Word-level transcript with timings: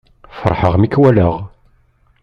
Feṛḥeɣ 0.39 0.73
mi 0.77 0.87
k-wallaɣ 0.89 1.35